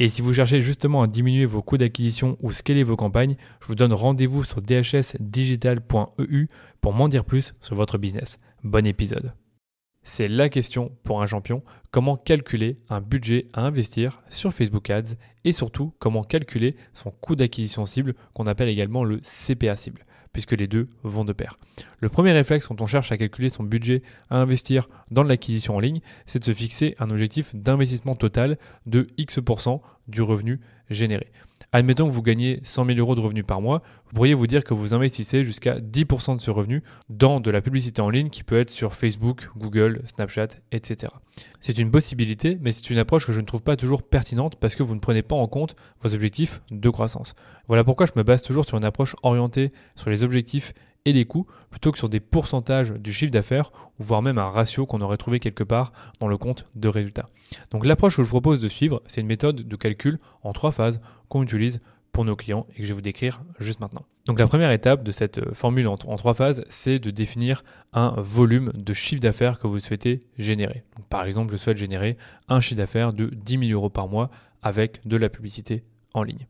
Et 0.00 0.08
si 0.08 0.22
vous 0.22 0.32
cherchez 0.32 0.60
justement 0.60 1.02
à 1.02 1.08
diminuer 1.08 1.44
vos 1.44 1.60
coûts 1.60 1.76
d'acquisition 1.76 2.36
ou 2.40 2.52
scaler 2.52 2.84
vos 2.84 2.94
campagnes, 2.94 3.34
je 3.60 3.66
vous 3.66 3.74
donne 3.74 3.92
rendez-vous 3.92 4.44
sur 4.44 4.62
dhsdigital.eu 4.62 6.46
pour 6.80 6.92
m'en 6.92 7.08
dire 7.08 7.24
plus 7.24 7.52
sur 7.60 7.74
votre 7.74 7.98
business. 7.98 8.38
Bon 8.62 8.86
épisode. 8.86 9.34
C'est 10.04 10.28
la 10.28 10.48
question 10.48 10.96
pour 11.02 11.20
un 11.20 11.26
champion, 11.26 11.64
comment 11.90 12.16
calculer 12.16 12.76
un 12.88 13.00
budget 13.00 13.46
à 13.52 13.62
investir 13.66 14.22
sur 14.30 14.54
Facebook 14.54 14.88
Ads 14.88 15.16
et 15.44 15.50
surtout 15.50 15.92
comment 15.98 16.22
calculer 16.22 16.76
son 16.94 17.10
coût 17.10 17.34
d'acquisition 17.34 17.84
cible 17.84 18.14
qu'on 18.34 18.46
appelle 18.46 18.68
également 18.68 19.02
le 19.02 19.18
CPA 19.18 19.74
cible 19.74 20.06
puisque 20.32 20.52
les 20.52 20.66
deux 20.66 20.88
vont 21.02 21.24
de 21.24 21.32
pair. 21.32 21.58
Le 22.00 22.08
premier 22.08 22.32
réflexe 22.32 22.66
quand 22.66 22.80
on 22.80 22.86
cherche 22.86 23.12
à 23.12 23.16
calculer 23.16 23.48
son 23.48 23.62
budget 23.62 24.02
à 24.30 24.38
investir 24.38 24.88
dans 25.10 25.22
l'acquisition 25.22 25.76
en 25.76 25.80
ligne, 25.80 26.00
c'est 26.26 26.38
de 26.38 26.44
se 26.44 26.54
fixer 26.54 26.94
un 26.98 27.10
objectif 27.10 27.54
d'investissement 27.54 28.16
total 28.16 28.58
de 28.86 29.06
X% 29.16 29.80
du 30.08 30.22
revenu 30.22 30.60
généré. 30.90 31.28
Admettons 31.72 32.06
que 32.06 32.12
vous 32.12 32.22
gagnez 32.22 32.60
100 32.62 32.86
000 32.86 32.98
euros 32.98 33.14
de 33.14 33.20
revenus 33.20 33.44
par 33.46 33.60
mois, 33.60 33.82
vous 34.06 34.14
pourriez 34.14 34.32
vous 34.32 34.46
dire 34.46 34.64
que 34.64 34.72
vous 34.72 34.94
investissez 34.94 35.44
jusqu'à 35.44 35.78
10% 35.78 36.36
de 36.36 36.40
ce 36.40 36.50
revenu 36.50 36.82
dans 37.10 37.40
de 37.40 37.50
la 37.50 37.60
publicité 37.60 38.00
en 38.00 38.08
ligne 38.08 38.30
qui 38.30 38.42
peut 38.42 38.58
être 38.58 38.70
sur 38.70 38.94
Facebook, 38.94 39.50
Google, 39.54 40.00
Snapchat, 40.06 40.48
etc. 40.72 41.12
C'est 41.60 41.78
une 41.78 41.90
possibilité, 41.90 42.56
mais 42.62 42.72
c'est 42.72 42.88
une 42.88 42.96
approche 42.96 43.26
que 43.26 43.32
je 43.32 43.40
ne 43.40 43.46
trouve 43.46 43.62
pas 43.62 43.76
toujours 43.76 44.02
pertinente 44.02 44.56
parce 44.56 44.76
que 44.76 44.82
vous 44.82 44.94
ne 44.94 45.00
prenez 45.00 45.22
pas 45.22 45.36
en 45.36 45.46
compte 45.46 45.76
vos 46.00 46.14
objectifs 46.14 46.62
de 46.70 46.88
croissance. 46.88 47.34
Voilà 47.66 47.84
pourquoi 47.84 48.06
je 48.06 48.12
me 48.16 48.22
base 48.22 48.42
toujours 48.42 48.64
sur 48.64 48.78
une 48.78 48.84
approche 48.84 49.14
orientée 49.22 49.70
sur 49.94 50.08
les 50.08 50.24
objectifs 50.24 50.72
et 51.04 51.12
les 51.12 51.24
coûts 51.24 51.46
plutôt 51.70 51.92
que 51.92 51.98
sur 51.98 52.08
des 52.08 52.20
pourcentages 52.20 52.92
du 52.92 53.12
chiffre 53.12 53.30
d'affaires 53.30 53.72
voire 53.98 54.22
même 54.22 54.38
un 54.38 54.50
ratio 54.50 54.86
qu'on 54.86 55.00
aurait 55.00 55.16
trouvé 55.16 55.40
quelque 55.40 55.64
part 55.64 55.92
dans 56.20 56.28
le 56.28 56.36
compte 56.36 56.66
de 56.74 56.88
résultats. 56.88 57.28
Donc 57.70 57.86
l'approche 57.86 58.16
que 58.16 58.22
je 58.22 58.28
vous 58.28 58.40
propose 58.40 58.60
de 58.60 58.68
suivre, 58.68 59.02
c'est 59.06 59.20
une 59.20 59.26
méthode 59.26 59.66
de 59.66 59.76
calcul 59.76 60.18
en 60.42 60.52
trois 60.52 60.72
phases 60.72 61.00
qu'on 61.28 61.42
utilise 61.42 61.80
pour 62.12 62.24
nos 62.24 62.36
clients 62.36 62.66
et 62.70 62.78
que 62.78 62.82
je 62.82 62.88
vais 62.88 62.94
vous 62.94 63.00
décrire 63.00 63.42
juste 63.60 63.80
maintenant. 63.80 64.04
Donc 64.26 64.38
la 64.38 64.46
première 64.46 64.70
étape 64.72 65.02
de 65.04 65.10
cette 65.12 65.38
euh, 65.38 65.54
formule 65.54 65.86
en, 65.86 65.96
trois 65.96 66.34
phases, 66.34 66.64
c'est 66.68 66.98
de 66.98 67.10
définir 67.10 67.64
un 67.92 68.14
volume 68.18 68.72
de 68.74 68.92
chiffre 68.92 69.20
d'affaires 69.20 69.58
que 69.58 69.66
vous 69.66 69.78
souhaitez 69.80 70.20
générer. 70.36 70.84
par 71.08 71.24
exemple, 71.24 71.52
je 71.52 71.56
souhaite 71.56 71.76
générer 71.76 72.16
un 72.48 72.60
chiffre 72.60 72.76
d'affaires 72.76 73.12
de 73.12 73.26
10 73.26 73.68
000 73.68 73.72
euros 73.72 73.88
par 73.88 74.08
mois 74.08 74.30
avec 74.62 75.06
de 75.06 75.16
la 75.16 75.28
publicité 75.28 75.84
en 76.12 76.22
ligne. 76.22 76.46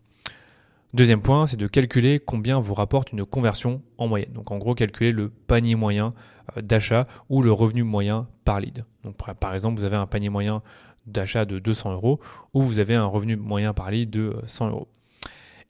Deuxième 0.95 1.21
point, 1.21 1.47
c'est 1.47 1.59
de 1.59 1.67
calculer 1.67 2.19
combien 2.19 2.59
vous 2.61 2.73
rapporte 2.73 3.13
une 3.13 3.27
conversion 3.27 3.83
en 3.99 4.09
moyenne. 4.09 4.33
Donc 4.33 4.51
en 4.51 4.57
gros, 4.57 4.75
calculer 4.75 5.13
le 5.13 5.29
panier 5.29 5.75
moyen 5.75 6.15
euh, 6.57 6.63
d'achat 6.63 7.07
ou 7.29 7.43
le 7.43 7.53
revenu 7.53 7.83
moyen 7.83 8.27
par 8.45 8.61
lead. 8.61 8.87
Donc 9.05 9.17
par 9.39 9.55
exemple, 9.55 9.79
vous 9.79 9.85
avez 9.85 9.97
un 9.97 10.07
panier 10.07 10.31
moyen 10.31 10.63
d'achat 11.07 11.45
de 11.45 11.59
200 11.59 11.93
euros 11.93 12.21
ou 12.55 12.63
vous 12.63 12.79
avez 12.79 12.95
un 12.95 13.05
revenu 13.05 13.37
moyen 13.37 13.75
par 13.75 13.91
lead 13.91 14.09
de 14.09 14.37
100 14.47 14.67
euh, 14.67 14.71
euros. 14.71 14.89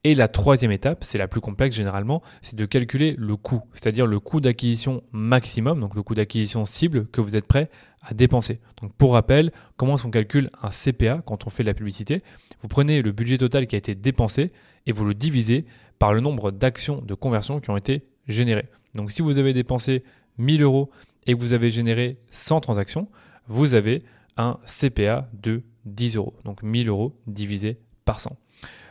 Et 0.04 0.14
la 0.14 0.28
troisième 0.28 0.70
étape, 0.70 1.03
c'est 1.03 1.19
la 1.19 1.26
plus 1.26 1.41
complexe 1.41 1.75
généralement, 1.75 2.22
c'est 2.41 2.54
de 2.54 2.66
calculer 2.66 3.16
le 3.19 3.36
coût, 3.36 3.62
c'est-à-dire 3.75 4.06
le 4.06 4.20
coût 4.20 4.41
d'acquisition 4.41 5.03
maximum, 5.10 5.81
donc 5.81 5.97
le 5.97 6.04
coût 6.04 6.14
d'acquisition 6.14 6.64
cible 6.64 7.09
que 7.09 7.20
vous 7.20 7.34
êtes 7.34 7.47
prêt 7.47 7.69
à 8.03 8.14
dépenser. 8.14 8.60
Donc 8.81 8.92
pour 8.94 9.14
rappel, 9.14 9.50
comment 9.76 9.97
est-ce 9.97 10.04
qu'on 10.04 10.10
calcule 10.10 10.50
un 10.62 10.70
CPA 10.70 11.20
quand 11.26 11.48
on 11.48 11.50
fait 11.50 11.64
de 11.64 11.69
la 11.69 11.75
publicité? 11.75 12.22
Vous 12.60 12.69
prenez 12.69 13.03
le 13.03 13.10
budget 13.10 13.38
total 13.38 13.66
qui 13.66 13.75
a 13.75 13.78
été 13.78 13.97
dépensé 13.97 14.53
et 14.87 14.92
vous 14.92 15.04
le 15.04 15.14
divisez 15.14 15.66
par 15.98 16.14
le 16.14 16.20
nombre 16.20 16.53
d'actions 16.53 17.00
de 17.03 17.14
conversion 17.14 17.58
qui 17.58 17.70
ont 17.70 17.76
été 17.76 18.06
générées. 18.28 18.66
Donc 18.94 19.10
si 19.10 19.20
vous 19.20 19.37
avez 19.37 19.53
dépensé 19.53 20.04
1000 20.38 20.62
euros 20.62 20.91
et 21.26 21.34
que 21.34 21.41
vous 21.41 21.54
avez 21.54 21.72
généré 21.72 22.19
100 22.31 22.60
transactions, 22.60 23.08
vous 23.48 23.75
avez 23.75 24.04
un 24.37 24.58
CPA 24.64 25.28
de 25.32 25.64
10 25.87 26.16
euros. 26.16 26.34
Donc 26.44 26.62
1000 26.62 26.88
euros 26.88 27.19
divisé 27.26 27.78
par 28.04 28.20
100. 28.20 28.37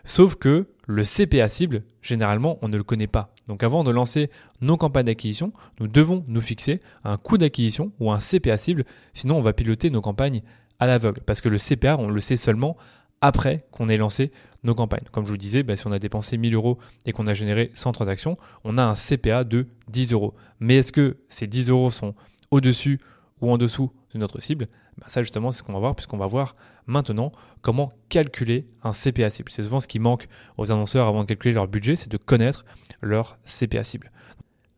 Sauf 0.07 0.35
que 0.35 0.65
le 0.87 1.03
CPA 1.03 1.49
cible, 1.49 1.83
généralement, 2.01 2.57
on 2.61 2.69
ne 2.69 2.77
le 2.77 2.83
connaît 2.83 3.07
pas. 3.07 3.33
Donc 3.47 3.61
avant 3.61 3.83
de 3.83 3.91
lancer 3.91 4.31
nos 4.61 4.77
campagnes 4.77 5.07
d'acquisition, 5.07 5.51
nous 5.81 5.89
devons 5.89 6.23
nous 6.29 6.39
fixer 6.39 6.81
un 7.03 7.17
coût 7.17 7.37
d'acquisition 7.37 7.91
ou 7.99 8.09
un 8.09 8.19
CPA 8.19 8.57
cible, 8.57 8.85
sinon 9.13 9.35
on 9.37 9.41
va 9.41 9.51
piloter 9.51 9.89
nos 9.89 9.99
campagnes 9.99 10.43
à 10.79 10.87
l'aveugle. 10.87 11.21
Parce 11.25 11.41
que 11.41 11.49
le 11.49 11.57
CPA, 11.57 11.97
on 11.99 12.07
le 12.07 12.21
sait 12.21 12.37
seulement 12.37 12.77
après 13.19 13.67
qu'on 13.71 13.89
ait 13.89 13.97
lancé 13.97 14.31
nos 14.63 14.75
campagnes. 14.75 15.03
Comme 15.11 15.25
je 15.25 15.31
vous 15.31 15.37
disais, 15.37 15.63
ben, 15.63 15.75
si 15.75 15.85
on 15.87 15.91
a 15.91 15.99
dépensé 15.99 16.37
1000 16.37 16.55
euros 16.55 16.77
et 17.05 17.11
qu'on 17.11 17.27
a 17.27 17.33
généré 17.33 17.71
100 17.73 17.91
transactions, 17.91 18.37
on 18.63 18.77
a 18.77 18.83
un 18.83 18.95
CPA 18.95 19.43
de 19.43 19.67
10 19.89 20.13
euros. 20.13 20.35
Mais 20.61 20.77
est-ce 20.77 20.93
que 20.93 21.17
ces 21.27 21.47
10 21.47 21.69
euros 21.69 21.91
sont 21.91 22.15
au-dessus 22.49 23.01
ou 23.41 23.51
en 23.51 23.57
dessous 23.57 23.91
de 24.13 24.19
notre 24.19 24.41
cible? 24.41 24.69
Bah, 24.99 25.05
ça 25.07 25.23
justement 25.23 25.51
c'est 25.51 25.59
ce 25.59 25.63
qu'on 25.63 25.73
va 25.73 25.79
voir 25.79 25.95
puisqu'on 25.95 26.17
va 26.17 26.27
voir 26.27 26.55
maintenant 26.85 27.31
comment 27.61 27.91
calculer 28.09 28.67
un 28.83 28.91
CPA 28.91 29.29
cible. 29.29 29.51
C'est 29.51 29.63
souvent 29.63 29.79
ce 29.79 29.87
qui 29.87 29.99
manque 29.99 30.27
aux 30.57 30.71
annonceurs 30.71 31.07
avant 31.07 31.23
de 31.23 31.27
calculer 31.27 31.53
leur 31.53 31.67
budget, 31.67 31.95
c'est 31.95 32.11
de 32.11 32.17
connaître 32.17 32.65
leur 33.01 33.37
CPA 33.43 33.83
cible. 33.83 34.11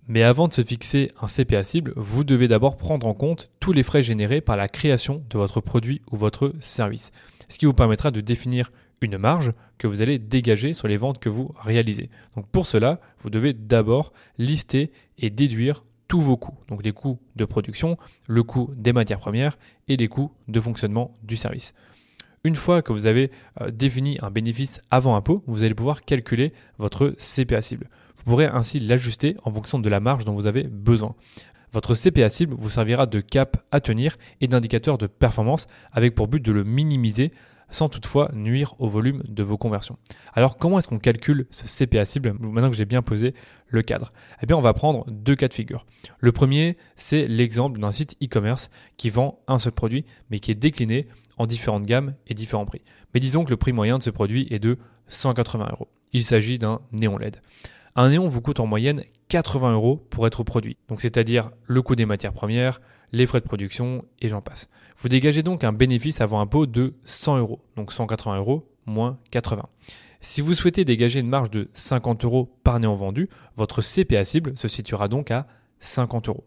Mais 0.07 0.23
avant 0.23 0.47
de 0.47 0.53
se 0.53 0.63
fixer 0.63 1.11
un 1.21 1.27
CPA 1.27 1.63
cible, 1.63 1.93
vous 1.95 2.23
devez 2.23 2.47
d'abord 2.47 2.77
prendre 2.77 3.05
en 3.05 3.13
compte 3.13 3.51
tous 3.59 3.73
les 3.73 3.83
frais 3.83 4.01
générés 4.01 4.41
par 4.41 4.57
la 4.57 4.67
création 4.67 5.23
de 5.29 5.37
votre 5.37 5.61
produit 5.61 6.01
ou 6.11 6.17
votre 6.17 6.51
service, 6.59 7.11
ce 7.47 7.59
qui 7.59 7.67
vous 7.67 7.73
permettra 7.73 8.09
de 8.09 8.19
définir 8.19 8.71
une 9.01 9.17
marge 9.17 9.53
que 9.77 9.87
vous 9.87 10.01
allez 10.01 10.19
dégager 10.19 10.73
sur 10.73 10.87
les 10.87 10.97
ventes 10.97 11.19
que 11.19 11.29
vous 11.29 11.53
réalisez. 11.61 12.09
Donc 12.35 12.47
pour 12.47 12.65
cela, 12.65 12.99
vous 13.19 13.29
devez 13.29 13.53
d'abord 13.53 14.11
lister 14.37 14.91
et 15.17 15.29
déduire 15.29 15.83
tous 16.09 16.19
vos 16.19 16.35
coûts, 16.35 16.57
donc 16.67 16.83
les 16.83 16.91
coûts 16.91 17.19
de 17.37 17.45
production, 17.45 17.95
le 18.27 18.43
coût 18.43 18.71
des 18.75 18.91
matières 18.91 19.19
premières 19.19 19.57
et 19.87 19.95
les 19.95 20.09
coûts 20.09 20.31
de 20.49 20.59
fonctionnement 20.59 21.15
du 21.23 21.37
service. 21.37 21.73
Une 22.43 22.55
fois 22.55 22.81
que 22.81 22.91
vous 22.91 23.05
avez 23.05 23.31
euh, 23.61 23.69
défini 23.69 24.17
un 24.21 24.31
bénéfice 24.31 24.81
avant 24.91 25.15
impôt, 25.15 25.43
vous 25.45 25.63
allez 25.63 25.75
pouvoir 25.75 26.01
calculer 26.01 26.51
votre 26.77 27.15
CPA 27.17 27.61
cible. 27.61 27.89
Vous 28.17 28.23
pourrez 28.23 28.45
ainsi 28.45 28.79
l'ajuster 28.79 29.35
en 29.43 29.51
fonction 29.51 29.77
de 29.77 29.87
la 29.87 29.99
marge 29.99 30.25
dont 30.25 30.33
vous 30.33 30.47
avez 30.47 30.63
besoin. 30.63 31.15
Votre 31.71 31.93
CPA 31.93 32.29
cible 32.29 32.55
vous 32.57 32.71
servira 32.71 33.05
de 33.05 33.21
cap 33.21 33.57
à 33.71 33.79
tenir 33.79 34.17
et 34.41 34.47
d'indicateur 34.47 34.97
de 34.97 35.05
performance 35.05 35.67
avec 35.91 36.15
pour 36.15 36.27
but 36.27 36.43
de 36.43 36.51
le 36.51 36.63
minimiser 36.63 37.31
sans 37.71 37.89
toutefois 37.89 38.29
nuire 38.33 38.75
au 38.79 38.87
volume 38.87 39.23
de 39.27 39.43
vos 39.43 39.57
conversions. 39.57 39.97
Alors 40.33 40.57
comment 40.57 40.79
est-ce 40.79 40.87
qu'on 40.87 40.99
calcule 40.99 41.47
ce 41.51 41.65
CPA 41.65 42.05
cible 42.05 42.33
maintenant 42.39 42.69
que 42.69 42.75
j'ai 42.75 42.85
bien 42.85 43.01
posé 43.01 43.33
le 43.67 43.81
cadre? 43.81 44.11
Eh 44.41 44.45
bien 44.45 44.57
on 44.57 44.61
va 44.61 44.73
prendre 44.73 45.05
deux 45.09 45.35
cas 45.35 45.47
de 45.47 45.53
figure. 45.53 45.85
Le 46.19 46.31
premier, 46.31 46.77
c'est 46.95 47.27
l'exemple 47.27 47.79
d'un 47.79 47.91
site 47.91 48.15
e-commerce 48.23 48.69
qui 48.97 49.09
vend 49.09 49.39
un 49.47 49.59
seul 49.59 49.73
produit 49.73 50.05
mais 50.29 50.39
qui 50.39 50.51
est 50.51 50.55
décliné 50.55 51.07
en 51.37 51.47
différentes 51.47 51.83
gammes 51.83 52.15
et 52.27 52.33
différents 52.33 52.65
prix. 52.65 52.81
Mais 53.13 53.19
disons 53.19 53.45
que 53.45 53.49
le 53.49 53.57
prix 53.57 53.73
moyen 53.73 53.97
de 53.97 54.03
ce 54.03 54.09
produit 54.09 54.47
est 54.49 54.59
de 54.59 54.77
180 55.07 55.69
euros. 55.71 55.87
Il 56.13 56.23
s'agit 56.23 56.57
d'un 56.57 56.81
néon 56.91 57.17
LED. 57.17 57.37
Un 57.95 58.09
néon 58.09 58.27
vous 58.27 58.41
coûte 58.41 58.59
en 58.59 58.65
moyenne 58.65 59.03
80 59.29 59.73
euros 59.73 60.05
pour 60.09 60.27
être 60.27 60.43
produit. 60.43 60.77
Donc 60.87 61.01
c'est-à-dire 61.01 61.51
le 61.65 61.81
coût 61.81 61.95
des 61.95 62.05
matières 62.05 62.33
premières, 62.33 62.81
les 63.11 63.25
frais 63.25 63.39
de 63.39 63.45
production 63.45 64.05
et 64.21 64.29
j'en 64.29 64.41
passe. 64.41 64.69
Vous 64.97 65.09
dégagez 65.09 65.43
donc 65.43 65.63
un 65.63 65.73
bénéfice 65.73 66.21
avant 66.21 66.39
impôt 66.39 66.65
de 66.65 66.93
100 67.05 67.37
euros, 67.37 67.59
donc 67.75 67.91
180 67.91 68.37
euros 68.37 68.67
moins 68.85 69.17
80. 69.31 69.63
Si 70.21 70.41
vous 70.41 70.53
souhaitez 70.53 70.83
dégager 70.83 71.19
une 71.19 71.29
marge 71.29 71.49
de 71.49 71.69
50 71.73 72.25
euros 72.25 72.49
par 72.63 72.79
néant 72.79 72.95
vendu, 72.95 73.29
votre 73.55 73.81
CPA 73.81 74.25
cible 74.25 74.57
se 74.57 74.67
situera 74.67 75.07
donc 75.07 75.31
à 75.31 75.47
50 75.79 76.27
euros. 76.27 76.43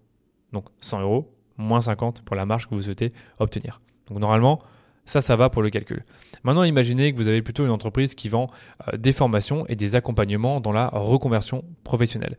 Donc 0.52 0.66
100 0.80 1.00
euros 1.00 1.32
moins 1.56 1.80
50 1.80 2.22
pour 2.22 2.36
la 2.36 2.44
marge 2.44 2.68
que 2.68 2.74
vous 2.74 2.82
souhaitez 2.82 3.12
obtenir. 3.38 3.80
Donc 4.08 4.18
normalement, 4.18 4.58
Ça, 5.04 5.20
ça 5.20 5.36
va 5.36 5.50
pour 5.50 5.62
le 5.62 5.70
calcul. 5.70 6.04
Maintenant, 6.44 6.64
imaginez 6.64 7.12
que 7.12 7.16
vous 7.16 7.28
avez 7.28 7.42
plutôt 7.42 7.64
une 7.64 7.70
entreprise 7.70 8.14
qui 8.14 8.28
vend 8.28 8.48
euh, 8.88 8.96
des 8.96 9.12
formations 9.12 9.66
et 9.66 9.76
des 9.76 9.94
accompagnements 9.94 10.60
dans 10.60 10.72
la 10.72 10.88
reconversion 10.88 11.64
professionnelle. 11.84 12.36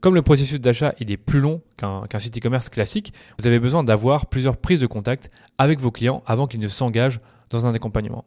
Comme 0.00 0.14
le 0.14 0.22
processus 0.22 0.60
d'achat 0.60 0.94
est 0.98 1.16
plus 1.16 1.40
long 1.40 1.60
qu'un 1.76 2.18
site 2.18 2.38
e-commerce 2.38 2.68
classique, 2.68 3.12
vous 3.38 3.46
avez 3.46 3.58
besoin 3.58 3.84
d'avoir 3.84 4.26
plusieurs 4.26 4.56
prises 4.56 4.80
de 4.80 4.86
contact 4.86 5.30
avec 5.58 5.80
vos 5.80 5.90
clients 5.90 6.22
avant 6.26 6.46
qu'ils 6.46 6.60
ne 6.60 6.68
s'engagent 6.68 7.20
dans 7.50 7.66
un 7.66 7.74
accompagnement. 7.74 8.24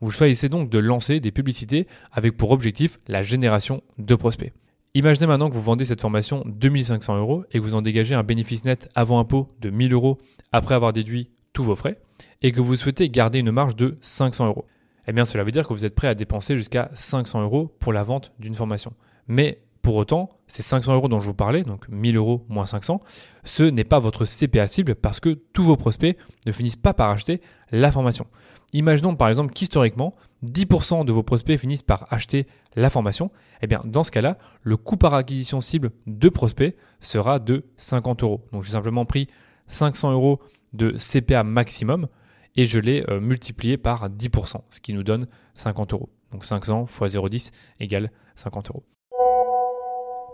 Vous 0.00 0.10
choisissez 0.10 0.48
donc 0.48 0.70
de 0.70 0.78
lancer 0.78 1.20
des 1.20 1.30
publicités 1.30 1.86
avec 2.12 2.36
pour 2.36 2.50
objectif 2.50 2.98
la 3.08 3.22
génération 3.22 3.82
de 3.98 4.14
prospects. 4.14 4.52
Imaginez 4.94 5.26
maintenant 5.26 5.48
que 5.48 5.54
vous 5.54 5.62
vendez 5.62 5.84
cette 5.84 6.00
formation 6.00 6.44
2500 6.46 7.16
euros 7.16 7.44
et 7.50 7.58
que 7.58 7.64
vous 7.64 7.74
en 7.74 7.82
dégagez 7.82 8.14
un 8.14 8.22
bénéfice 8.22 8.64
net 8.64 8.88
avant 8.94 9.18
impôt 9.18 9.48
de 9.60 9.70
1000 9.70 9.92
euros 9.92 10.18
après 10.52 10.74
avoir 10.74 10.92
déduit 10.92 11.30
tous 11.52 11.64
vos 11.64 11.74
frais 11.74 11.98
et 12.42 12.52
que 12.52 12.60
vous 12.60 12.76
souhaitez 12.76 13.08
garder 13.08 13.38
une 13.38 13.50
marge 13.50 13.76
de 13.76 13.96
500 14.00 14.46
euros. 14.46 14.66
Eh 15.06 15.12
bien, 15.12 15.24
cela 15.24 15.44
veut 15.44 15.50
dire 15.50 15.66
que 15.66 15.74
vous 15.74 15.84
êtes 15.84 15.94
prêt 15.94 16.08
à 16.08 16.14
dépenser 16.14 16.56
jusqu'à 16.56 16.90
500 16.94 17.42
euros 17.42 17.74
pour 17.78 17.92
la 17.92 18.02
vente 18.02 18.32
d'une 18.38 18.54
formation. 18.54 18.92
Mais 19.28 19.60
pour 19.82 19.96
autant, 19.96 20.30
ces 20.46 20.62
500 20.62 20.94
euros 20.94 21.08
dont 21.08 21.20
je 21.20 21.26
vous 21.26 21.34
parlais, 21.34 21.62
donc 21.62 21.86
1000 21.90 22.16
euros 22.16 22.44
moins 22.48 22.64
500, 22.64 23.00
ce 23.44 23.64
n'est 23.64 23.84
pas 23.84 23.98
votre 23.98 24.24
CPA 24.24 24.66
cible 24.66 24.94
parce 24.94 25.20
que 25.20 25.38
tous 25.52 25.62
vos 25.62 25.76
prospects 25.76 26.16
ne 26.46 26.52
finissent 26.52 26.76
pas 26.76 26.94
par 26.94 27.10
acheter 27.10 27.42
la 27.70 27.92
formation. 27.92 28.26
Imaginons 28.72 29.14
par 29.14 29.28
exemple 29.28 29.52
qu'historiquement, 29.52 30.14
10% 30.42 31.04
de 31.04 31.12
vos 31.12 31.22
prospects 31.22 31.58
finissent 31.58 31.82
par 31.82 32.04
acheter 32.10 32.46
la 32.76 32.88
formation. 32.88 33.30
Eh 33.60 33.66
bien, 33.66 33.80
dans 33.84 34.04
ce 34.04 34.10
cas-là, 34.10 34.38
le 34.62 34.76
coût 34.78 34.96
par 34.96 35.14
acquisition 35.14 35.60
cible 35.60 35.90
de 36.06 36.28
prospects 36.30 36.74
sera 37.00 37.38
de 37.38 37.64
50 37.76 38.22
euros. 38.22 38.44
Donc, 38.52 38.64
j'ai 38.64 38.72
simplement 38.72 39.04
pris 39.04 39.28
500 39.68 40.12
euros 40.12 40.40
de 40.74 40.90
CPA 40.92 41.42
maximum 41.42 42.08
et 42.56 42.66
je 42.66 42.78
l'ai 42.78 43.04
euh, 43.08 43.20
multiplié 43.20 43.76
par 43.78 44.08
10%, 44.08 44.60
ce 44.70 44.80
qui 44.80 44.92
nous 44.92 45.02
donne 45.02 45.26
50 45.54 45.92
euros. 45.92 46.10
Donc 46.32 46.44
500 46.44 46.84
x 46.84 47.16
0,10 47.16 47.52
égale 47.80 48.10
50 48.36 48.70
euros. 48.70 48.84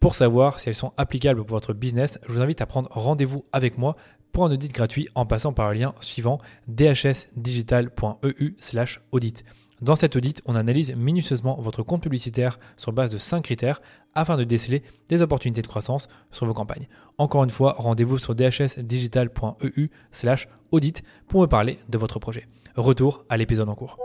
Pour 0.00 0.14
savoir 0.14 0.60
si 0.60 0.68
elles 0.68 0.76
sont 0.76 0.92
applicables 0.96 1.44
pour 1.44 1.56
votre 1.56 1.72
business, 1.72 2.20
je 2.28 2.32
vous 2.32 2.40
invite 2.40 2.60
à 2.60 2.66
prendre 2.66 2.88
rendez-vous 2.92 3.44
avec 3.52 3.78
moi 3.78 3.96
pour 4.30 4.44
un 4.44 4.52
audit 4.52 4.72
gratuit 4.72 5.08
en 5.16 5.26
passant 5.26 5.52
par 5.52 5.72
le 5.72 5.78
lien 5.78 5.92
suivant 6.00 6.38
dhsdigital.eu/audit. 6.68 9.44
Dans 9.80 9.96
cet 9.96 10.14
audit, 10.14 10.40
on 10.44 10.54
analyse 10.54 10.94
minutieusement 10.94 11.60
votre 11.60 11.82
compte 11.82 12.02
publicitaire 12.02 12.60
sur 12.76 12.92
base 12.92 13.10
de 13.12 13.18
5 13.18 13.42
critères 13.42 13.82
afin 14.14 14.36
de 14.36 14.44
déceler 14.44 14.84
des 15.08 15.20
opportunités 15.20 15.62
de 15.62 15.66
croissance 15.66 16.06
sur 16.30 16.46
vos 16.46 16.54
campagnes. 16.54 16.86
Encore 17.16 17.42
une 17.42 17.50
fois, 17.50 17.74
rendez-vous 17.76 18.18
sur 18.18 18.36
dhsdigital.eu/audit 18.36 21.02
pour 21.26 21.40
me 21.40 21.46
parler 21.46 21.76
de 21.88 21.98
votre 21.98 22.20
projet. 22.20 22.46
Retour 22.76 23.24
à 23.28 23.36
l'épisode 23.36 23.68
en 23.68 23.74
cours. 23.74 23.98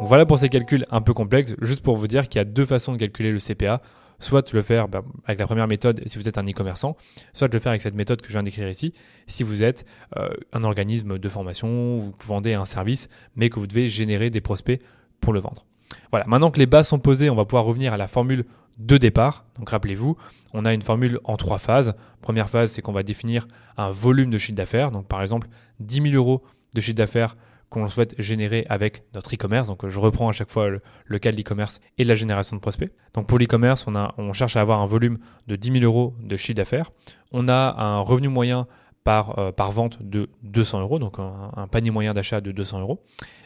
Voilà 0.00 0.26
pour 0.26 0.38
ces 0.38 0.48
calculs 0.48 0.86
un 0.90 1.00
peu 1.00 1.12
complexes, 1.12 1.56
juste 1.60 1.82
pour 1.82 1.96
vous 1.96 2.06
dire 2.06 2.28
qu'il 2.28 2.38
y 2.38 2.42
a 2.42 2.44
deux 2.44 2.66
façons 2.66 2.92
de 2.92 2.98
calculer 2.98 3.32
le 3.32 3.40
CPA 3.40 3.78
soit 4.22 4.52
le 4.52 4.62
faire 4.62 4.88
bah, 4.88 5.02
avec 5.24 5.38
la 5.38 5.46
première 5.46 5.68
méthode 5.68 6.02
si 6.06 6.18
vous 6.18 6.28
êtes 6.28 6.38
un 6.38 6.44
e-commerçant, 6.44 6.96
soit 7.32 7.52
le 7.52 7.58
faire 7.58 7.70
avec 7.70 7.82
cette 7.82 7.94
méthode 7.94 8.20
que 8.20 8.28
je 8.28 8.32
viens 8.32 8.42
d'écrire 8.42 8.68
ici 8.68 8.92
si 9.26 9.42
vous 9.42 9.62
êtes 9.62 9.86
euh, 10.16 10.28
un 10.52 10.64
organisme 10.64 11.18
de 11.18 11.28
formation, 11.28 11.98
vous 11.98 12.14
vendez 12.24 12.54
un 12.54 12.64
service, 12.64 13.08
mais 13.36 13.50
que 13.50 13.58
vous 13.58 13.66
devez 13.66 13.88
générer 13.88 14.30
des 14.30 14.40
prospects 14.40 14.80
pour 15.20 15.32
le 15.32 15.40
vendre. 15.40 15.66
Voilà, 16.10 16.26
maintenant 16.26 16.50
que 16.50 16.58
les 16.58 16.66
bases 16.66 16.88
sont 16.88 16.98
posées, 16.98 17.30
on 17.30 17.34
va 17.34 17.44
pouvoir 17.44 17.64
revenir 17.64 17.92
à 17.92 17.96
la 17.96 18.08
formule 18.08 18.44
de 18.78 18.96
départ. 18.96 19.44
Donc 19.58 19.70
rappelez-vous, 19.70 20.16
on 20.52 20.64
a 20.64 20.72
une 20.72 20.82
formule 20.82 21.18
en 21.24 21.36
trois 21.36 21.58
phases. 21.58 21.94
Première 22.20 22.48
phase, 22.48 22.72
c'est 22.72 22.82
qu'on 22.82 22.92
va 22.92 23.02
définir 23.02 23.46
un 23.76 23.90
volume 23.90 24.30
de 24.30 24.38
chiffre 24.38 24.56
d'affaires. 24.56 24.90
Donc 24.90 25.06
par 25.06 25.22
exemple, 25.22 25.48
10 25.80 26.10
000 26.10 26.14
euros 26.14 26.42
de 26.74 26.80
chiffre 26.80 26.96
d'affaires 26.96 27.36
qu'on 27.72 27.88
souhaite 27.88 28.14
générer 28.20 28.66
avec 28.68 29.02
notre 29.14 29.34
e-commerce. 29.34 29.66
Donc 29.66 29.88
je 29.88 29.98
reprends 29.98 30.28
à 30.28 30.32
chaque 30.32 30.50
fois 30.50 30.68
le, 30.68 31.18
cas 31.18 31.32
de 31.32 31.36
l'e-commerce 31.36 31.80
et 31.98 32.04
de 32.04 32.08
la 32.08 32.14
génération 32.14 32.54
de 32.54 32.60
prospects. 32.60 32.92
Donc 33.14 33.26
pour 33.26 33.38
l'e-commerce, 33.38 33.86
on, 34.18 34.32
cherche 34.32 34.56
à 34.56 34.60
avoir 34.60 34.80
un 34.80 34.86
volume 34.86 35.18
de 35.46 35.56
10 35.56 35.80
000 35.80 35.84
euros 35.84 36.14
de 36.20 36.36
chiffre 36.36 36.54
d'affaires. 36.54 36.90
On 37.32 37.48
a 37.48 37.74
un 37.82 38.00
revenu 38.00 38.28
moyen 38.28 38.66
par, 39.04 39.38
euh, 39.38 39.52
par 39.52 39.72
vente 39.72 40.02
de 40.02 40.28
200 40.42 40.82
euros, 40.82 40.98
donc 40.98 41.18
un, 41.18 41.66
panier 41.66 41.90
moyen 41.90 42.14
d'achat 42.14 42.40
de 42.40 42.52
200 42.52 42.80
euros. 42.80 43.02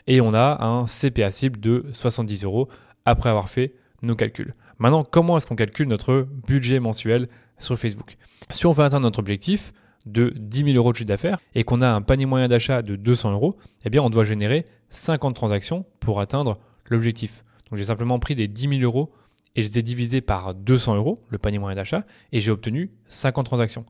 Et 0.06 0.20
on 0.20 0.34
a 0.34 0.64
un 0.64 0.86
CPA 0.86 1.30
cible 1.30 1.60
de 1.60 1.86
70 1.94 2.44
euros 2.44 2.68
après 3.04 3.30
avoir 3.30 3.48
fait 3.48 3.74
nos 4.02 4.16
calculs. 4.16 4.54
Maintenant, 4.78 5.04
comment 5.04 5.36
est-ce 5.36 5.46
qu'on 5.46 5.56
calcule 5.56 5.88
notre 5.88 6.26
budget 6.46 6.80
mensuel 6.80 7.28
sur 7.58 7.78
Facebook? 7.78 8.16
Si 8.50 8.66
on 8.66 8.72
veut 8.72 8.84
atteindre 8.84 9.04
notre 9.04 9.20
objectif, 9.20 9.72
de 10.06 10.32
10 10.36 10.64
000 10.64 10.76
euros 10.76 10.92
de 10.92 10.96
chiffre 10.96 11.08
d'affaires 11.08 11.38
et 11.54 11.64
qu'on 11.64 11.82
a 11.82 11.88
un 11.88 12.02
panier 12.02 12.26
moyen 12.26 12.48
d'achat 12.48 12.82
de 12.82 12.96
200 12.96 13.32
euros, 13.32 13.56
eh 13.84 13.90
bien 13.90 14.02
on 14.02 14.10
doit 14.10 14.24
générer 14.24 14.64
50 14.90 15.34
transactions 15.34 15.84
pour 16.00 16.20
atteindre 16.20 16.58
l'objectif. 16.88 17.44
Donc 17.70 17.78
j'ai 17.78 17.84
simplement 17.84 18.18
pris 18.18 18.34
des 18.34 18.48
10 18.48 18.78
000 18.78 18.82
euros 18.82 19.12
et 19.56 19.62
je 19.62 19.68
les 19.68 19.78
ai 19.78 19.82
divisés 19.82 20.20
par 20.20 20.54
200 20.54 20.96
euros, 20.96 21.18
le 21.28 21.38
panier 21.38 21.58
moyen 21.58 21.74
d'achat, 21.76 22.04
et 22.30 22.40
j'ai 22.40 22.50
obtenu 22.50 22.90
50 23.08 23.46
transactions. 23.46 23.86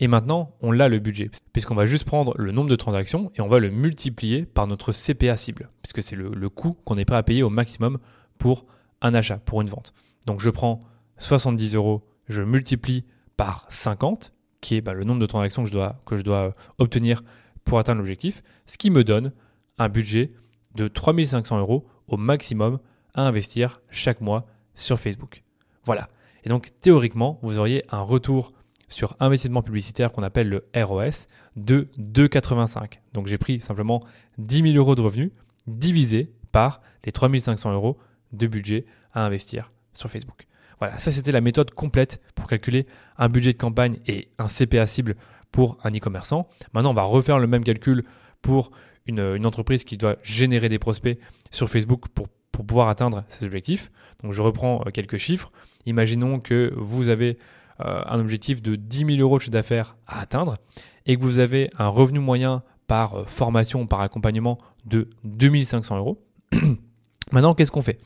Et 0.00 0.08
maintenant, 0.08 0.56
on 0.60 0.72
l'a 0.72 0.88
le 0.88 0.98
budget, 0.98 1.30
puisqu'on 1.52 1.76
va 1.76 1.86
juste 1.86 2.04
prendre 2.04 2.34
le 2.36 2.50
nombre 2.50 2.68
de 2.68 2.74
transactions 2.74 3.30
et 3.36 3.40
on 3.40 3.48
va 3.48 3.60
le 3.60 3.70
multiplier 3.70 4.44
par 4.44 4.66
notre 4.66 4.92
CPA 4.92 5.36
cible, 5.36 5.70
puisque 5.82 6.02
c'est 6.02 6.16
le, 6.16 6.30
le 6.34 6.48
coût 6.48 6.76
qu'on 6.84 6.98
est 6.98 7.04
prêt 7.04 7.16
à 7.16 7.22
payer 7.22 7.44
au 7.44 7.50
maximum 7.50 7.98
pour 8.38 8.66
un 9.02 9.14
achat, 9.14 9.38
pour 9.38 9.60
une 9.60 9.68
vente. 9.68 9.94
Donc 10.26 10.40
je 10.40 10.50
prends 10.50 10.80
70 11.18 11.76
euros, 11.76 12.02
je 12.28 12.42
multiplie 12.42 13.04
par 13.36 13.66
50, 13.70 14.33
qui 14.64 14.76
est 14.76 14.80
bah, 14.80 14.94
le 14.94 15.04
nombre 15.04 15.20
de 15.20 15.26
transactions 15.26 15.62
que 15.62 15.68
je 15.68 15.74
dois, 15.74 16.00
que 16.06 16.16
je 16.16 16.22
dois 16.22 16.48
euh, 16.48 16.50
obtenir 16.78 17.22
pour 17.64 17.78
atteindre 17.78 17.98
l'objectif, 17.98 18.42
ce 18.64 18.78
qui 18.78 18.90
me 18.90 19.04
donne 19.04 19.32
un 19.78 19.90
budget 19.90 20.32
de 20.74 20.88
3500 20.88 21.58
euros 21.58 21.86
au 22.08 22.16
maximum 22.16 22.78
à 23.12 23.26
investir 23.26 23.82
chaque 23.90 24.22
mois 24.22 24.46
sur 24.74 24.98
Facebook. 24.98 25.42
Voilà. 25.84 26.08
Et 26.44 26.48
donc 26.48 26.70
théoriquement, 26.80 27.38
vous 27.42 27.58
auriez 27.58 27.84
un 27.90 28.00
retour 28.00 28.52
sur 28.88 29.16
investissement 29.20 29.62
publicitaire 29.62 30.12
qu'on 30.12 30.22
appelle 30.22 30.48
le 30.48 30.66
ROS 30.74 31.26
de 31.56 31.86
2,85. 31.98 33.00
Donc 33.12 33.26
j'ai 33.26 33.38
pris 33.38 33.60
simplement 33.60 34.00
10 34.38 34.72
000 34.72 34.76
euros 34.76 34.94
de 34.94 35.02
revenus 35.02 35.30
divisé 35.66 36.32
par 36.52 36.80
les 37.04 37.12
3500 37.12 37.72
euros 37.72 37.98
de 38.32 38.46
budget 38.46 38.86
à 39.12 39.26
investir 39.26 39.72
sur 39.92 40.10
Facebook. 40.10 40.46
Voilà, 40.80 40.98
ça 40.98 41.12
c'était 41.12 41.32
la 41.32 41.40
méthode 41.40 41.70
complète 41.70 42.20
pour 42.34 42.46
calculer 42.46 42.86
un 43.16 43.28
budget 43.28 43.52
de 43.52 43.58
campagne 43.58 43.98
et 44.06 44.28
un 44.38 44.48
CPA 44.48 44.86
cible 44.86 45.16
pour 45.50 45.78
un 45.84 45.90
e-commerçant. 45.90 46.48
Maintenant, 46.72 46.90
on 46.90 46.94
va 46.94 47.04
refaire 47.04 47.38
le 47.38 47.46
même 47.46 47.62
calcul 47.62 48.04
pour 48.42 48.72
une, 49.06 49.46
entreprise 49.46 49.84
qui 49.84 49.96
doit 49.96 50.16
générer 50.22 50.68
des 50.68 50.78
prospects 50.78 51.18
sur 51.50 51.68
Facebook 51.68 52.08
pour, 52.08 52.28
pouvoir 52.66 52.88
atteindre 52.88 53.24
ses 53.28 53.44
objectifs. 53.44 53.90
Donc 54.22 54.32
je 54.32 54.40
reprends 54.40 54.80
euh, 54.86 54.90
quelques 54.90 55.16
chiffres. 55.16 55.50
Imaginons 55.86 56.38
que 56.38 56.72
vous 56.76 57.08
avez 57.08 57.36
euh, 57.80 58.02
un 58.06 58.20
objectif 58.20 58.62
de 58.62 58.76
10 58.76 59.16
000 59.16 59.18
euros 59.18 59.38
de 59.38 59.42
chiffre 59.42 59.50
d'affaires 59.50 59.96
à 60.06 60.20
atteindre 60.20 60.58
et 61.04 61.16
que 61.16 61.22
vous 61.22 61.40
avez 61.40 61.68
un 61.78 61.88
revenu 61.88 62.20
moyen 62.20 62.62
par 62.86 63.16
euh, 63.16 63.24
formation, 63.24 63.88
par 63.88 64.02
accompagnement 64.02 64.58
de 64.86 65.10
2500 65.24 65.96
euros. 65.96 66.24
Maintenant, 67.32 67.54
qu'est-ce 67.54 67.72
qu'on 67.72 67.82
fait? 67.82 67.98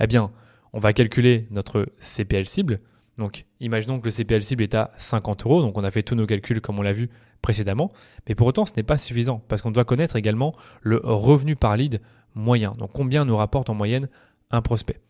Eh 0.00 0.06
bien, 0.06 0.30
on 0.72 0.78
va 0.78 0.92
calculer 0.92 1.46
notre 1.50 1.86
CPL 1.98 2.46
cible. 2.46 2.80
Donc, 3.16 3.44
imaginons 3.60 4.00
que 4.00 4.06
le 4.06 4.10
CPL 4.10 4.42
cible 4.42 4.62
est 4.62 4.74
à 4.74 4.92
50 4.96 5.44
euros. 5.44 5.62
Donc, 5.62 5.76
on 5.76 5.84
a 5.84 5.90
fait 5.90 6.02
tous 6.02 6.14
nos 6.14 6.26
calculs 6.26 6.60
comme 6.60 6.78
on 6.78 6.82
l'a 6.82 6.92
vu 6.92 7.10
précédemment. 7.42 7.92
Mais 8.28 8.34
pour 8.34 8.46
autant, 8.46 8.64
ce 8.64 8.72
n'est 8.76 8.82
pas 8.82 8.98
suffisant 8.98 9.42
parce 9.48 9.62
qu'on 9.62 9.70
doit 9.70 9.84
connaître 9.84 10.16
également 10.16 10.54
le 10.82 11.00
revenu 11.02 11.56
par 11.56 11.76
lead 11.76 12.00
moyen. 12.34 12.72
Donc, 12.78 12.90
combien 12.92 13.24
nous 13.24 13.36
rapporte 13.36 13.68
en 13.68 13.74
moyenne 13.74 14.08
un 14.50 14.62
prospect. 14.62 15.00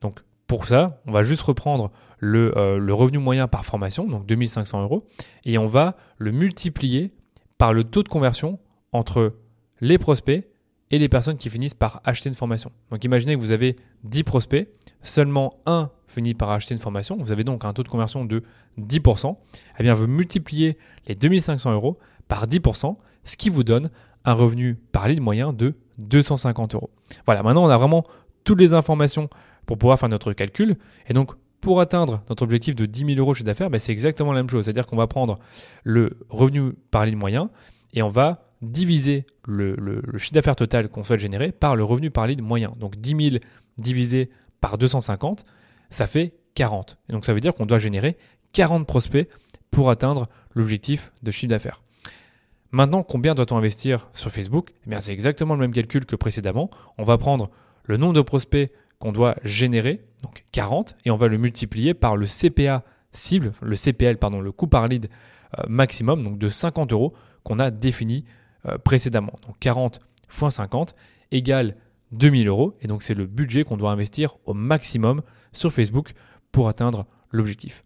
Donc, 0.00 0.20
pour 0.46 0.66
ça, 0.66 1.00
on 1.06 1.12
va 1.12 1.22
juste 1.22 1.42
reprendre 1.42 1.92
le, 2.18 2.56
euh, 2.56 2.94
revenu 2.94 3.18
moyen 3.18 3.48
par 3.48 3.64
formation, 3.64 4.06
donc 4.06 4.26
2500 4.26 4.82
euros, 4.82 5.06
et 5.44 5.58
on 5.58 5.66
va 5.66 5.96
le 6.18 6.32
multiplier 6.32 7.12
par 7.56 7.72
le 7.72 7.84
taux 7.84 8.02
de 8.02 8.08
conversion 8.08 8.58
entre 8.92 9.36
les 9.80 9.98
prospects 9.98 10.49
et 10.90 10.98
les 10.98 11.08
personnes 11.08 11.36
qui 11.36 11.50
finissent 11.50 11.74
par 11.74 12.00
acheter 12.04 12.28
une 12.28 12.34
formation. 12.34 12.72
Donc 12.90 13.04
imaginez 13.04 13.36
que 13.36 13.40
vous 13.40 13.52
avez 13.52 13.76
10 14.04 14.24
prospects, 14.24 14.68
seulement 15.02 15.54
un 15.66 15.90
finit 16.08 16.34
par 16.34 16.50
acheter 16.50 16.74
une 16.74 16.80
formation, 16.80 17.16
vous 17.16 17.32
avez 17.32 17.44
donc 17.44 17.64
un 17.64 17.72
taux 17.72 17.82
de 17.82 17.88
conversion 17.88 18.24
de 18.24 18.42
10%, 18.78 19.36
eh 19.78 19.82
bien 19.82 19.94
vous 19.94 20.08
multipliez 20.08 20.76
les 21.06 21.14
2500 21.14 21.72
euros 21.72 21.98
par 22.26 22.46
10%, 22.46 22.96
ce 23.24 23.36
qui 23.36 23.48
vous 23.48 23.62
donne 23.62 23.90
un 24.24 24.32
revenu 24.32 24.74
par 24.74 25.08
lead 25.08 25.20
moyen 25.20 25.52
de 25.52 25.74
250 25.98 26.74
euros. 26.74 26.90
Voilà, 27.26 27.42
maintenant 27.42 27.64
on 27.64 27.68
a 27.68 27.78
vraiment 27.78 28.04
toutes 28.44 28.60
les 28.60 28.74
informations 28.74 29.28
pour 29.66 29.78
pouvoir 29.78 29.98
faire 29.98 30.08
notre 30.08 30.32
calcul. 30.32 30.76
Et 31.06 31.14
donc, 31.14 31.32
pour 31.60 31.80
atteindre 31.80 32.22
notre 32.28 32.42
objectif 32.42 32.74
de 32.74 32.86
10 32.86 33.14
000 33.14 33.18
euros 33.18 33.34
chiffre 33.34 33.46
d'affaires, 33.46 33.70
ben, 33.70 33.78
c'est 33.78 33.92
exactement 33.92 34.32
la 34.32 34.40
même 34.40 34.50
chose. 34.50 34.64
C'est-à-dire 34.64 34.86
qu'on 34.86 34.96
va 34.96 35.06
prendre 35.06 35.38
le 35.84 36.18
revenu 36.28 36.72
par 36.90 37.06
ligne 37.06 37.16
moyen 37.16 37.50
et 37.92 38.02
on 38.02 38.08
va 38.08 38.49
diviser 38.62 39.26
le, 39.46 40.02
chiffre 40.18 40.34
d'affaires 40.34 40.56
total 40.56 40.88
qu'on 40.88 41.02
souhaite 41.02 41.20
générer 41.20 41.52
par 41.52 41.76
le 41.76 41.84
revenu 41.84 42.10
par 42.10 42.26
lead 42.26 42.42
moyen. 42.42 42.72
Donc 42.78 42.96
10 42.96 43.30
000 43.30 43.42
divisé 43.78 44.30
par 44.60 44.78
250, 44.78 45.44
ça 45.90 46.06
fait 46.06 46.34
40. 46.54 46.98
Et 47.08 47.12
donc 47.12 47.24
ça 47.24 47.32
veut 47.32 47.40
dire 47.40 47.54
qu'on 47.54 47.66
doit 47.66 47.78
générer 47.78 48.16
40 48.52 48.86
prospects 48.86 49.28
pour 49.70 49.90
atteindre 49.90 50.28
l'objectif 50.54 51.12
de 51.22 51.30
chiffre 51.30 51.50
d'affaires. 51.50 51.82
Maintenant, 52.72 53.02
combien 53.02 53.34
doit-on 53.34 53.56
investir 53.56 54.08
sur 54.12 54.30
Facebook? 54.30 54.70
Eh 54.88 55.00
C'est 55.00 55.12
exactement 55.12 55.54
le 55.54 55.60
même 55.60 55.72
calcul 55.72 56.04
que 56.04 56.14
précédemment. 56.14 56.70
On 56.98 57.04
va 57.04 57.18
prendre 57.18 57.50
le 57.84 57.96
nombre 57.96 58.12
de 58.12 58.20
prospects 58.20 58.70
qu'on 59.00 59.12
doit 59.12 59.34
générer, 59.42 60.04
donc 60.22 60.44
40, 60.52 60.94
et 61.04 61.10
on 61.10 61.16
va 61.16 61.26
le 61.26 61.38
multiplier 61.38 61.94
par 61.94 62.16
le 62.16 62.26
CPA 62.26 62.84
cible, 63.12 63.52
le 63.62 63.74
CPL, 63.74 64.18
pardon, 64.18 64.40
le 64.40 64.52
coût 64.52 64.68
par 64.68 64.86
lead 64.86 65.08
euh, 65.58 65.62
maximum, 65.68 66.22
donc 66.22 66.38
de 66.38 66.48
50 66.48 66.92
euros 66.92 67.14
qu'on 67.42 67.58
a 67.58 67.70
défini 67.70 68.24
précédemment. 68.84 69.38
Donc 69.46 69.56
40 69.60 70.00
fois 70.28 70.50
50 70.50 70.94
égale 71.32 71.76
2000 72.12 72.48
euros, 72.48 72.76
et 72.80 72.88
donc 72.88 73.02
c'est 73.02 73.14
le 73.14 73.26
budget 73.26 73.64
qu'on 73.64 73.76
doit 73.76 73.92
investir 73.92 74.34
au 74.44 74.54
maximum 74.54 75.22
sur 75.52 75.72
Facebook 75.72 76.12
pour 76.52 76.68
atteindre 76.68 77.06
l'objectif. 77.30 77.84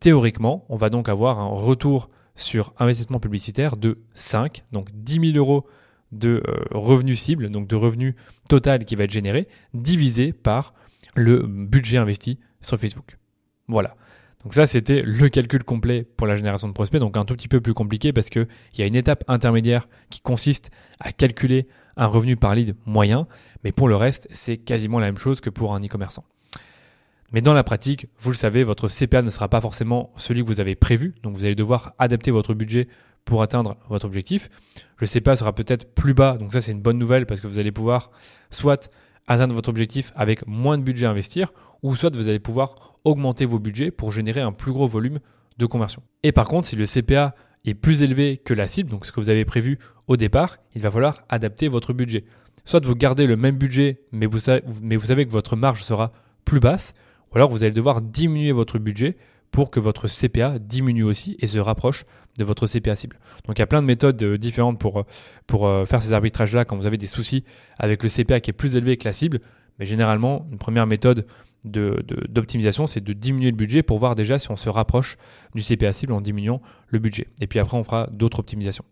Théoriquement, 0.00 0.64
on 0.68 0.76
va 0.76 0.90
donc 0.90 1.08
avoir 1.08 1.38
un 1.38 1.46
retour 1.46 2.10
sur 2.34 2.72
investissement 2.78 3.20
publicitaire 3.20 3.76
de 3.76 3.98
5, 4.14 4.62
donc 4.72 4.88
10 4.92 5.32
000 5.32 5.36
euros 5.36 5.66
de 6.12 6.42
euh, 6.46 6.64
revenus 6.70 7.20
cibles, 7.20 7.50
donc 7.50 7.68
de 7.68 7.76
revenus 7.76 8.14
total 8.48 8.84
qui 8.84 8.96
va 8.96 9.04
être 9.04 9.10
généré, 9.10 9.48
divisé 9.74 10.32
par 10.32 10.72
le 11.14 11.46
budget 11.46 11.98
investi 11.98 12.38
sur 12.62 12.78
Facebook. 12.78 13.18
Voilà. 13.66 13.96
Donc 14.44 14.54
ça, 14.54 14.66
c'était 14.68 15.02
le 15.02 15.28
calcul 15.28 15.64
complet 15.64 16.06
pour 16.16 16.26
la 16.26 16.36
génération 16.36 16.68
de 16.68 16.72
prospects, 16.72 17.00
donc 17.00 17.16
un 17.16 17.24
tout 17.24 17.34
petit 17.34 17.48
peu 17.48 17.60
plus 17.60 17.74
compliqué 17.74 18.12
parce 18.12 18.30
qu'il 18.30 18.46
y 18.76 18.82
a 18.82 18.86
une 18.86 18.94
étape 18.94 19.24
intermédiaire 19.26 19.88
qui 20.10 20.20
consiste 20.20 20.70
à 21.00 21.12
calculer 21.12 21.66
un 21.96 22.06
revenu 22.06 22.36
par 22.36 22.54
lead 22.54 22.76
moyen, 22.86 23.26
mais 23.64 23.72
pour 23.72 23.88
le 23.88 23.96
reste, 23.96 24.28
c'est 24.30 24.56
quasiment 24.56 25.00
la 25.00 25.06
même 25.06 25.18
chose 25.18 25.40
que 25.40 25.50
pour 25.50 25.74
un 25.74 25.80
e-commerçant. 25.80 26.24
Mais 27.32 27.42
dans 27.42 27.52
la 27.52 27.64
pratique, 27.64 28.06
vous 28.20 28.30
le 28.30 28.36
savez, 28.36 28.62
votre 28.62 28.88
CPA 28.88 29.22
ne 29.22 29.30
sera 29.30 29.48
pas 29.48 29.60
forcément 29.60 30.12
celui 30.16 30.42
que 30.42 30.46
vous 30.46 30.60
avez 30.60 30.76
prévu, 30.76 31.14
donc 31.24 31.36
vous 31.36 31.44
allez 31.44 31.56
devoir 31.56 31.94
adapter 31.98 32.30
votre 32.30 32.54
budget 32.54 32.88
pour 33.24 33.42
atteindre 33.42 33.76
votre 33.90 34.06
objectif. 34.06 34.48
Le 34.98 35.06
CPA 35.06 35.36
sera 35.36 35.52
peut-être 35.52 35.92
plus 35.94 36.14
bas, 36.14 36.38
donc 36.38 36.52
ça 36.52 36.62
c'est 36.62 36.72
une 36.72 36.80
bonne 36.80 36.96
nouvelle 36.96 37.26
parce 37.26 37.40
que 37.40 37.48
vous 37.48 37.58
allez 37.58 37.72
pouvoir 37.72 38.12
soit 38.50 38.90
atteindre 39.26 39.54
votre 39.54 39.68
objectif 39.68 40.12
avec 40.14 40.46
moins 40.46 40.78
de 40.78 40.84
budget 40.84 41.06
à 41.06 41.10
investir, 41.10 41.52
ou 41.82 41.96
soit 41.96 42.14
vous 42.16 42.28
allez 42.28 42.38
pouvoir 42.38 42.97
augmenter 43.08 43.44
vos 43.44 43.58
budgets 43.58 43.90
pour 43.90 44.12
générer 44.12 44.40
un 44.40 44.52
plus 44.52 44.72
gros 44.72 44.86
volume 44.86 45.18
de 45.58 45.66
conversion. 45.66 46.02
Et 46.22 46.32
par 46.32 46.46
contre, 46.46 46.68
si 46.68 46.76
le 46.76 46.86
CPA 46.86 47.34
est 47.64 47.74
plus 47.74 48.02
élevé 48.02 48.36
que 48.36 48.54
la 48.54 48.66
cible, 48.68 48.90
donc 48.90 49.06
ce 49.06 49.12
que 49.12 49.20
vous 49.20 49.28
avez 49.28 49.44
prévu 49.44 49.78
au 50.06 50.16
départ, 50.16 50.58
il 50.74 50.82
va 50.82 50.90
falloir 50.90 51.24
adapter 51.28 51.68
votre 51.68 51.92
budget. 51.92 52.24
Soit 52.64 52.84
vous 52.84 52.94
gardez 52.94 53.26
le 53.26 53.36
même 53.36 53.56
budget, 53.56 54.00
mais 54.12 54.26
vous 54.26 54.38
savez, 54.38 54.62
que 54.62 55.30
votre 55.30 55.56
marge 55.56 55.82
sera 55.82 56.12
plus 56.44 56.60
basse, 56.60 56.94
ou 57.30 57.36
alors 57.36 57.50
vous 57.50 57.64
allez 57.64 57.72
devoir 57.72 58.00
diminuer 58.00 58.52
votre 58.52 58.78
budget 58.78 59.16
pour 59.50 59.70
que 59.70 59.80
votre 59.80 60.08
CPA 60.08 60.58
diminue 60.58 61.02
aussi 61.02 61.36
et 61.40 61.46
se 61.46 61.58
rapproche 61.58 62.04
de 62.38 62.44
votre 62.44 62.66
CPA 62.66 62.94
cible. 62.94 63.18
Donc 63.46 63.58
il 63.58 63.60
y 63.60 63.62
a 63.62 63.66
plein 63.66 63.80
de 63.80 63.86
méthodes 63.86 64.22
euh, 64.22 64.36
différentes 64.36 64.78
pour, 64.78 65.04
pour 65.46 65.66
euh, 65.66 65.86
faire 65.86 66.02
ces 66.02 66.12
arbitrages-là 66.12 66.66
quand 66.66 66.76
vous 66.76 66.86
avez 66.86 66.98
des 66.98 67.06
soucis 67.06 67.44
avec 67.78 68.02
le 68.02 68.08
CPA 68.10 68.40
qui 68.40 68.50
est 68.50 68.52
plus 68.52 68.76
élevé 68.76 68.98
que 68.98 69.04
la 69.06 69.14
cible. 69.14 69.40
Mais 69.78 69.86
généralement, 69.86 70.46
une 70.50 70.58
première 70.58 70.86
méthode 70.86 71.26
d'optimisation, 71.70 72.84
de, 72.84 72.88
c'est 72.88 73.02
de 73.02 73.12
diminuer 73.12 73.50
le 73.50 73.56
budget 73.56 73.82
pour 73.82 73.98
voir 73.98 74.14
déjà 74.14 74.38
si 74.38 74.50
on 74.50 74.56
se 74.56 74.68
rapproche 74.68 75.16
du 75.54 75.62
CPA 75.62 75.92
cible 75.92 76.12
en 76.12 76.20
diminuant 76.20 76.60
le 76.88 76.98
budget. 76.98 77.28
Et 77.40 77.46
puis 77.46 77.58
après, 77.58 77.76
on 77.76 77.84
fera 77.84 78.08
d'autres 78.12 78.40
optimisations. 78.40 78.84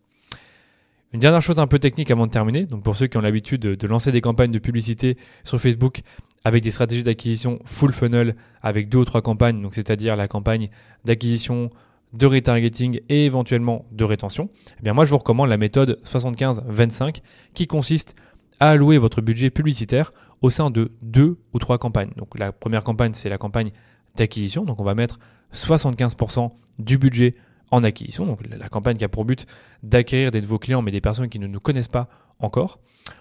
Une 1.12 1.20
dernière 1.20 1.40
chose 1.40 1.58
un 1.58 1.66
peu 1.66 1.78
technique 1.78 2.10
avant 2.10 2.26
de 2.26 2.32
terminer, 2.32 2.66
donc 2.66 2.82
pour 2.82 2.96
ceux 2.96 3.06
qui 3.06 3.16
ont 3.16 3.20
l'habitude 3.20 3.60
de, 3.60 3.86
lancer 3.86 4.12
des 4.12 4.20
campagnes 4.20 4.50
de 4.50 4.58
publicité 4.58 5.16
sur 5.44 5.60
Facebook 5.60 6.00
avec 6.44 6.62
des 6.62 6.70
stratégies 6.70 7.04
d'acquisition 7.04 7.60
full 7.64 7.92
funnel 7.92 8.36
avec 8.60 8.88
deux 8.88 8.98
ou 8.98 9.04
trois 9.04 9.22
campagnes, 9.22 9.62
donc 9.62 9.74
c'est-à-dire 9.74 10.16
la 10.16 10.28
campagne 10.28 10.68
d'acquisition, 11.04 11.70
de 12.12 12.26
retargeting 12.26 13.00
et 13.08 13.24
éventuellement 13.26 13.86
de 13.92 14.04
rétention, 14.04 14.48
eh 14.78 14.82
bien 14.82 14.94
moi 14.94 15.04
je 15.04 15.10
vous 15.10 15.18
recommande 15.18 15.48
la 15.48 15.58
méthode 15.58 15.98
75-25 16.04 17.20
qui 17.54 17.66
consiste 17.66 18.14
allouer 18.60 18.98
votre 18.98 19.20
budget 19.20 19.50
publicitaire 19.50 20.12
au 20.42 20.50
sein 20.50 20.70
de 20.70 20.92
deux 21.02 21.38
ou 21.52 21.58
trois 21.58 21.78
campagnes. 21.78 22.12
Donc 22.16 22.38
la 22.38 22.52
première 22.52 22.84
campagne 22.84 23.12
c'est 23.14 23.28
la 23.28 23.38
campagne 23.38 23.70
d'acquisition, 24.16 24.64
donc 24.64 24.80
on 24.80 24.84
va 24.84 24.94
mettre 24.94 25.18
75% 25.54 26.50
du 26.78 26.98
budget 26.98 27.34
en 27.70 27.82
acquisition, 27.84 28.26
donc 28.26 28.40
la 28.48 28.68
campagne 28.68 28.96
qui 28.96 29.04
a 29.04 29.08
pour 29.08 29.24
but 29.24 29.46
d'acquérir 29.82 30.30
des 30.30 30.40
nouveaux 30.40 30.58
clients, 30.58 30.82
mais 30.82 30.92
des 30.92 31.00
personnes 31.00 31.28
qui 31.28 31.38
ne 31.38 31.46
nous 31.46 31.60
connaissent 31.60 31.88
pas 31.88 32.08
encore. 32.38 32.78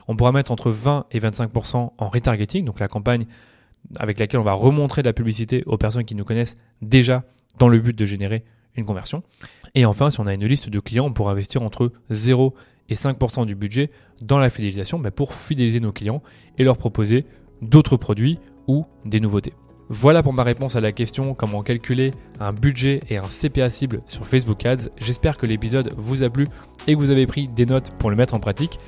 On 0.08 0.16
pourra 0.16 0.32
mettre 0.32 0.52
entre 0.52 0.72
20 0.72 1.08
et 1.12 1.20
25% 1.20 1.92
en 1.98 2.10
retargeting, 2.10 2.66
donc 2.66 2.80
la 2.80 2.88
campagne 2.88 3.26
avec 3.98 4.20
laquelle 4.20 4.40
on 4.40 4.44
va 4.44 4.54
remontrer 4.54 5.02
de 5.02 5.08
la 5.08 5.14
publicité 5.14 5.64
aux 5.66 5.78
personnes 5.78 6.06
qui 6.06 6.16
nous 6.16 6.26
connaissent 6.26 6.56
déjà 6.82 7.24
dans 7.58 7.70
le 7.70 7.80
but 7.80 7.98
de 7.98 8.06
générer 8.06 8.44
une 8.76 8.86
conversion. 8.86 9.24
Et 9.74 9.86
enfin, 9.86 10.10
si 10.10 10.20
on 10.20 10.26
a 10.26 10.34
une 10.34 10.46
liste 10.46 10.70
de 10.70 10.80
clients, 10.80 11.06
on 11.06 11.14
pourra 11.14 11.32
investir 11.32 11.62
entre 11.62 11.92
0 12.10 12.56
et 12.90 12.96
5% 12.96 13.46
du 13.46 13.56
budget 13.56 13.90
dans 14.22 14.38
la 14.38 14.50
fidélisation 14.50 15.00
bah, 15.00 15.12
pour 15.12 15.34
fidéliser 15.34 15.80
nos 15.80 15.92
clients 15.92 16.22
et 16.58 16.64
leur 16.64 16.78
proposer 16.78 17.26
d'autres 17.62 17.98
produits 17.98 18.40
ou 18.68 18.86
des 19.06 19.20
nouveautés. 19.20 19.54
Voilà 19.90 20.24
pour 20.24 20.34
ma 20.34 20.44
réponse 20.44 20.76
à 20.76 20.82
la 20.82 20.92
question 20.92 21.36
comment 21.36 21.62
calculer 21.62 22.12
un 22.40 22.54
budget 22.54 23.02
et 23.08 23.18
un 23.18 23.28
CPA 23.28 23.70
cible 23.70 24.02
sur 24.08 24.26
Facebook 24.26 24.66
Ads. 24.66 24.90
J'espère 24.98 25.38
que 25.38 25.46
l'épisode 25.46 25.94
vous 25.96 26.24
a 26.24 26.30
plu 26.30 26.48
et 26.88 26.96
que 26.96 27.00
vous 27.00 27.12
avez 27.12 27.28
pris 27.28 27.48
des 27.48 27.68
notes 27.68 27.92
pour 28.00 28.10
le 28.10 28.16
mettre 28.16 28.34
en 28.34 28.40
pratique. 28.40 28.80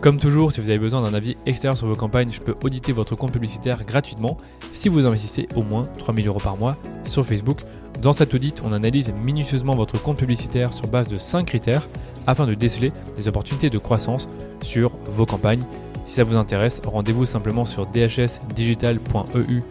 Comme 0.00 0.18
toujours, 0.18 0.52
si 0.52 0.62
vous 0.62 0.70
avez 0.70 0.78
besoin 0.78 1.02
d'un 1.02 1.12
avis 1.12 1.36
extérieur 1.44 1.76
sur 1.76 1.86
vos 1.88 1.94
campagnes, 1.94 2.30
je 2.32 2.40
peux 2.40 2.54
auditer 2.62 2.92
votre 2.92 3.14
compte 3.16 3.32
publicitaire 3.32 3.84
gratuitement 3.84 4.38
si 4.72 4.88
vous 4.88 5.04
investissez 5.04 5.46
au 5.56 5.62
moins 5.62 5.82
3000 5.98 6.26
euros 6.26 6.40
par 6.40 6.56
mois 6.56 6.78
sur 7.04 7.26
Facebook. 7.26 7.60
Dans 8.00 8.14
cet 8.14 8.32
audit, 8.32 8.62
on 8.64 8.72
analyse 8.72 9.12
minutieusement 9.22 9.74
votre 9.74 10.00
compte 10.00 10.18
publicitaire 10.18 10.72
sur 10.72 10.86
base 10.88 11.08
de 11.08 11.18
5 11.18 11.46
critères 11.46 11.86
afin 12.26 12.46
de 12.46 12.54
déceler 12.54 12.92
des 13.16 13.28
opportunités 13.28 13.68
de 13.68 13.78
croissance 13.78 14.28
sur 14.62 14.92
vos 15.04 15.26
campagnes 15.26 15.64
si 16.06 16.12
ça 16.12 16.24
vous 16.24 16.36
intéresse, 16.36 16.80
rendez-vous 16.84 17.26
simplement 17.26 17.64
sur 17.64 17.86
dhsdigital.eu 17.86 19.62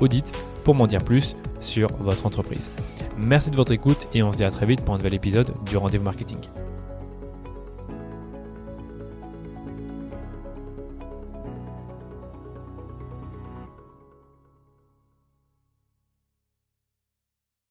audit 0.00 0.32
pour 0.64 0.74
m'en 0.74 0.86
dire 0.86 1.04
plus 1.04 1.36
sur 1.60 1.88
votre 2.00 2.26
entreprise. 2.26 2.76
Merci 3.16 3.50
de 3.50 3.56
votre 3.56 3.72
écoute 3.72 4.08
et 4.12 4.22
on 4.22 4.32
se 4.32 4.38
dit 4.38 4.44
à 4.44 4.50
très 4.50 4.66
vite 4.66 4.84
pour 4.84 4.94
un 4.94 4.98
nouvel 4.98 5.14
épisode 5.14 5.52
du 5.64 5.76
Rendez-vous 5.76 6.04
Marketing. 6.04 6.38